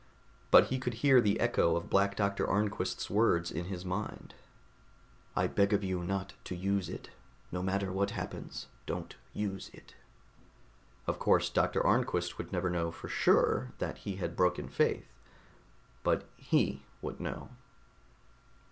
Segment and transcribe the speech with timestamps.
[0.49, 4.33] But he could hear the echo of Black Doctor Arnquist's words in his mind:
[5.35, 7.11] I beg of you not to use it.
[7.51, 9.93] No matter what happens, don't use it.
[11.05, 15.05] Of course, Doctor Arnquist would never know, for sure, that he had broken faith...
[16.01, 17.49] but he would know....